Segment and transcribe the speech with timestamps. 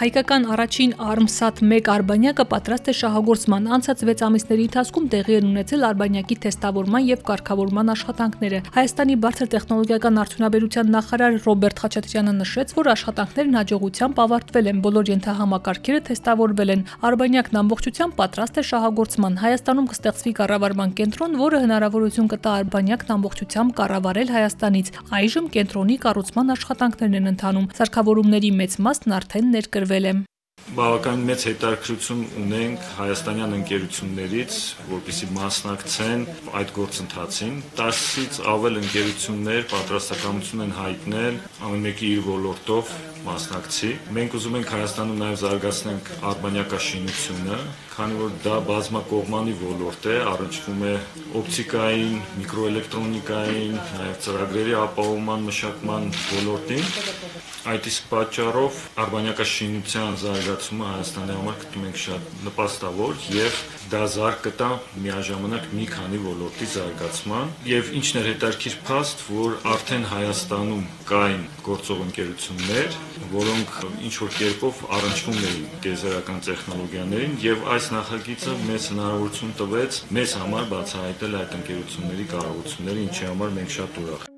[0.00, 5.82] Հայկական առաջին Armsat 1 արբանյակը պատրաստ է շահագործման։ Անցած 6 ամիսների ընթացքում տեղի են ունեցել
[5.90, 13.58] արբանյակի թեստավորման եւ կարգավորման աշխատանքները։ Հայաստանի բարձր տեխնոլոգիական արդյունաբերության նախարար Ռոբերտ Խաչատրյանը նշեց, որ աշխատանքներն
[13.60, 20.96] հաջողությամբ ավարտվել են, բոլոր ենթահամակարգերը թեստավորվել են։ Արբանյակն ամբողջությամբ պատրաստ է շահագործման։ Հայաստանում կստեղծվի կառավարման
[20.96, 28.50] կենտրոն, որը հնարավորություն կտա արբանյակն ամբողջությամբ կառավարել Հայաստանից։ Այժմ կենտրոնի կառուցման աշխատանքներն են ընթանում։ Սարքավորումների
[28.60, 30.18] մեծ մասն արդեն ներկրվել տրվել է
[30.70, 34.58] բավականին մեծ հետաքրություն ունենք հայաստանյան ընկերություններից,
[34.90, 36.22] որպիսի մասնակցեն
[36.60, 42.94] այդ գործընթացին։ 10-ից ավել ընկերություններ պատրաստակամություն են հայտնել ամեն մեկի իր ոլորտով
[43.26, 47.58] մասնակցի։ Մենք ուզում ենք Հայաստանում նաև զարգացնենք արբանյակաշինությունը,
[47.94, 50.92] քանի որ դա բազմակողմանի ոլորտ է, առնչվում է
[51.40, 56.86] օպտիկային, միկրոէլեկտրոնիկային, նաև ծրագրերի ապահովման մշակման ոլորտին։
[57.70, 63.58] Այդ իսկ պատճառով արբանյակաշինության զարգացումը Հայաստանի համար գտնում ենք շատ նպաստավոր եւ
[63.90, 64.70] դա զարգ կտա
[65.04, 72.04] միաժամանակ մի քանի ոլորտի զարգացման եւ ինչն էր հետարքիր փաստ, որ արդեն Հայաստանում կային գործող
[72.06, 72.98] ընկերություններ,
[73.34, 73.76] որոնք
[74.06, 80.66] ինչ որ կերպով առնչվում էին գեզերական տեխնոլոգիաներին եւ այս նախագիծը մեծ հնարավորություն տվեց մեզ համար
[80.74, 84.29] բացահայտել այդ ընկերությունների կարողությունները, ինչի համար մենք շատ ուրախ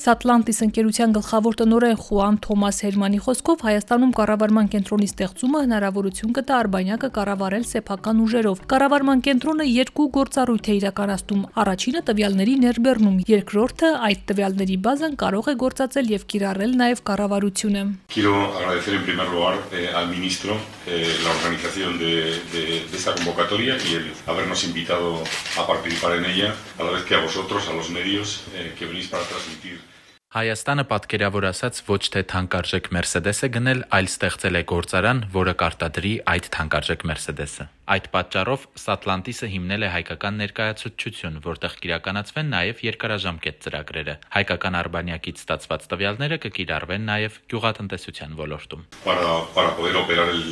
[0.00, 7.10] Սատլանտիս ընկերության գլխավոր տնօրեն Խուան Թոմաս Հերմանի խոսքով Հայաստանում կառավարման կենտրոնի ստեղծումը հնարավորություն կտա Արբանյակը
[7.18, 14.78] կառավարել սեփական ուժերով։ Կառավարման կենտրոնը երկու գործառույթ է իրականացնում։ Առաջինը տվյալների ներբեռնում, երկրորդը այդ տվյալների
[14.88, 20.08] բազան կարող է գործածել եւ կիրառել նաեւ կառավարությունը։ Quiero agradecer en primer lugar eh, al
[20.08, 20.56] ministro
[20.88, 25.20] eh, la organización de, de, de esta convocatoria y el habernos invitado
[25.60, 28.86] a participar en ella, a la vez que a vosotros, a los medios eh, que
[28.86, 29.89] venís para transmitir
[30.30, 36.12] Հայաստանը պատկերավոր ասած ոչ թե թանկարժեք Mercedes է գնել, այլ ստեղծել է գործարան, որը կարտադրի
[36.34, 44.18] այդ թանկարժեք Mercedes-ը։ Այդ պատճառով Satlantis-ը հիմնել է հայկական ներկայացուցչություն, որտեղ կիրականացվեն նաև երկարաժամկետ ծրագրերը։
[44.38, 50.44] Հայկական արբանյակից ստացված տվյալները կկիրառվեն նաև գյուղատնտեսության ոլորտում։ Para para poder operar el,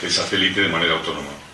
[0.00, 1.53] el satélite de manera autónoma.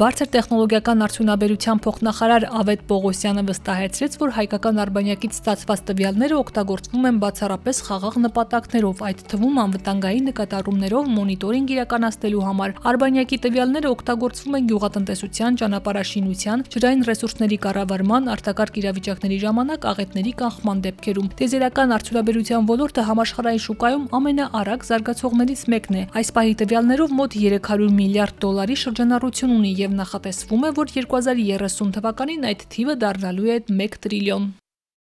[0.00, 7.80] Բարձր տեխնոլոգիական արդյունաբերության փոխնախարար Ավետ Պողոսյանը վստահեցրեց, որ հայկական արբանյակից ստացված տվյալները օգտագործվում են բացառապես
[7.84, 16.64] խաղաղ նպատակներով, այդ թվում անվտանգային նկատառումներով մոնիտորինգ իրականացնելու համար։ Արբանյակի տվյալները օգտագործվում են գյուղատնտեսության, ճանապարհաշինության,
[16.72, 24.88] ջրային ռեսուրսների կառավարման, արտակարգ իրավիճակների ժամանակ աղետների կանխման դեպքերում։ Տեզերական արդյունաբերության ոլորտը համաշխարհային շուկայում ամենաարագ
[24.88, 30.64] զարգացողներից մեկն է։ Այս պահի տվյալներով մոտ 300 միլիարդ դոլարի շրջանառություն ունի եւ եւ նախատեսվում
[30.68, 34.44] է, որ 2030 թվականին այդ թիվը դառնալու է 1 տրիլիոն։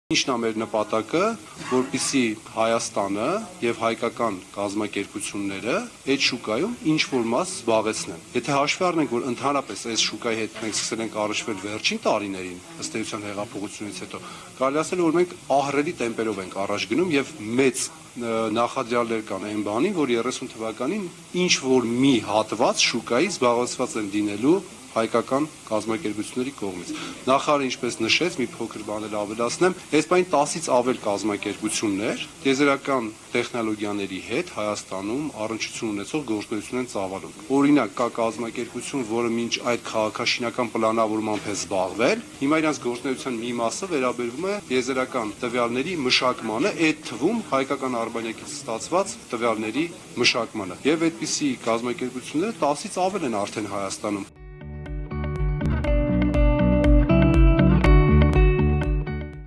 [0.07, 1.21] Ինչն է մեր նպատակը,
[1.67, 2.21] որpիսի
[2.53, 3.25] Հայաստանը
[3.59, 5.75] եւ հայկական կազմակերպությունները
[6.13, 10.77] այդ շուկայում ինչ որ մաս զբաղեցնեն։ Եթե հաշվի առնենք, որ ընդհանրապես այս շուկայի հետ մենք
[10.77, 14.23] սկսել ենք առաջվել վերջին տարիներին, ըստ էության հեղափոխությունից հետո,
[14.63, 17.87] կարելի ասել, որ մենք ահռելի տեմպերով ենք առաջ գնում եւ մեծ
[18.17, 21.03] նախադրյալներ կան այն բանի, որ 30 թվականին
[21.37, 24.55] ինչ որ մի հատված շուկայի զբաղեցված են դինելու
[24.97, 26.91] հայկական կազմակերպությունների կողմից։
[27.27, 34.19] Նախարարը ինչպես նշեց, մի փոքր բան էլ ավելացնեմ, այս բանի 10-ից ավել կազմակերպություններ տեզերական տեխնոլոգիաների
[34.27, 41.47] հետ Հայաստանում առնչություն ունեցող գործունեություն են ծավալում։ Օրինակ, կա կազմակերպություն, որը մինչ այդ քաղաքաշինական պլանավորմամբ
[41.47, 47.99] է զբաղվել, հիմա իրանց գործունեության մի մասը վերաբերվում է տեզերական տվյալների մշակմանը, այդ թվում հայկական
[48.07, 49.85] արբանյակից ստացված տվյալների
[50.23, 54.27] մշակմանը։ Եվ այդպիսի կազմակերպությունները 10-ից ավել են արդեն Հայաստանում։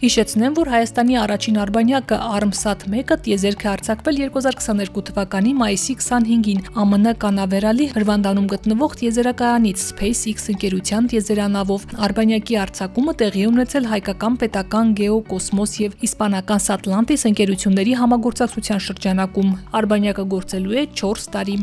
[0.00, 7.12] Հիշեցնեմ, որ Հայաստանի առաջին արբանյակը Armsat 1-ը տիեզերք է արձակվել 2022 թվականի մայիսի 25-ին ԱՄՆ
[7.25, 16.00] կանավերալի հրվանդանում գտնվող տիեզերակայանից SpaceX ընկերության տիեզերանավով։ Արբանյակի արձակումը տեղի ունեցել հայկական պետական գեոկոսմոս եւ
[16.08, 19.55] իսպանական Satlantis ընկերությունների համագործակցության շրջանակում։
[19.85, 21.61] Արբանյակը գործելու է 4 տարի։